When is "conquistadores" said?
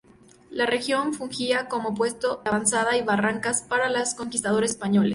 4.15-4.71